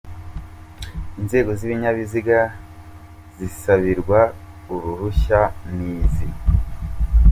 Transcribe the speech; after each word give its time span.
Inzego 1.19 1.49
z’ibinyabiziga 1.57 2.39
zisabirwa 3.37 4.19
uruhushya 4.73 5.39
ni 5.75 5.87
izi:. 6.05 6.27